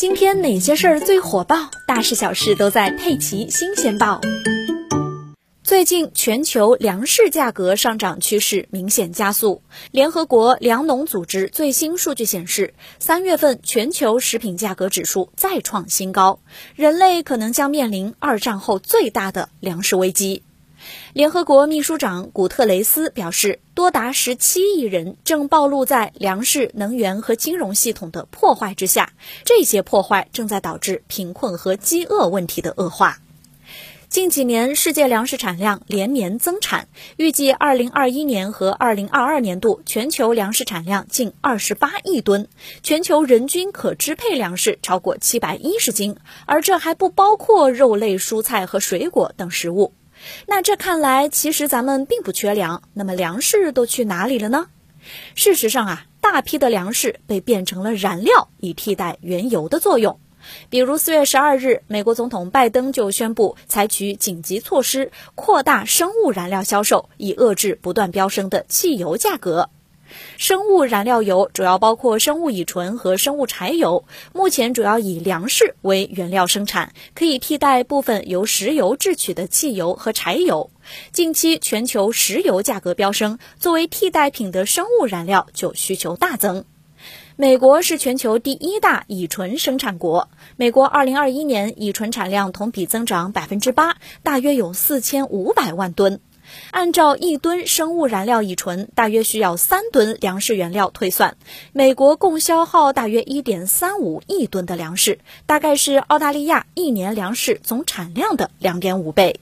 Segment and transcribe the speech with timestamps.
[0.00, 1.70] 今天哪些事儿最火爆？
[1.86, 4.18] 大事小事都在《佩奇新鲜报》。
[5.62, 9.62] 最近全球粮食价格上涨趋势明显加速。
[9.90, 16.40] 联合国粮农组织最新数据显示，三月份全球食品价格指数再创新高，
[16.74, 20.42] 人类可能将面临二战后最大的粮食危机。
[21.12, 29.12] 联合国秘书长古特雷斯表示，多达十七亿人正暴露在粮食、能源和金融系统的破坏之下，
[29.44, 33.18] 这些破坏正在导致贫困和饥饿问题的恶化。
[34.08, 42.48] 近几年，世界粮食产量连年增产，预计二零二一年和二零二二年度全球粮食产量近二十八亿吨，
[42.82, 49.92] 全球人均可支配粮食超过七百一十斤，而这还不包括肉类、蔬菜和水果等食物。
[50.46, 52.82] 那这看来，其实咱们并不缺粮。
[52.92, 54.66] 那么粮食都去哪里了呢？
[55.34, 60.20] 事实上啊，大批的粮食被变成了燃料，以替代原油的作用。
[60.68, 69.68] 比如四月十二日，美国总统拜登就宣布采取紧急措施，扩大生物燃料销售，以遏制不断飙升的汽油价格。
[70.36, 80.70] 生物燃料油主要包括生物乙醇和生物柴油，目前主要以粮食为原料生产，可以替代部分由石油制取的汽油和柴油。
[81.12, 86.64] 近期全球石油价格飙升，作为替代品的生物燃料就需求大增。
[87.36, 96.20] 美国是全球第一大乙醇生产国，美国2021年乙醇产量同比增长百分之八，大约有4500万吨。
[96.70, 101.36] 按照一吨生物燃料乙醇大约需要三吨粮食原料推算，
[101.72, 109.40] 美国共消耗大约一点三五亿吨的粮食，大概是澳大利亚一年粮食总产量的两点五倍。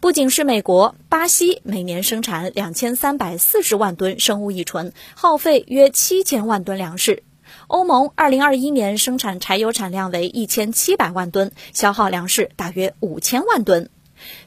[0.00, 7.24] 不仅是美国，巴西每年生产两千三百四十万吨生物乙醇，耗费约七千万吨粮食。
[7.66, 13.90] 欧盟二零二一年生产柴油产量为一千七百万吨，消耗粮食大约五千万吨。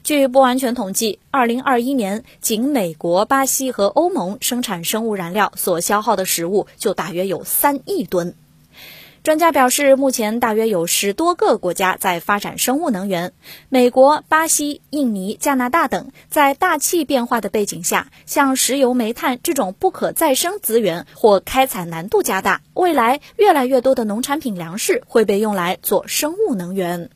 [0.03, 8.35] 据不完全统计，二零二一年仅美国、巴西和欧盟生产生物燃料所消耗的食物就大约有三亿吨。
[9.23, 13.33] 专家表示，目前大约有十多个国家在发展生物能源，
[13.69, 27.11] 美国、巴西、印尼、加拿大等，在大气变化的背景下，像石油、煤炭这种不可再生资源或开采难度加大，未来越来越多的农产品粮食会被用来做生物能源。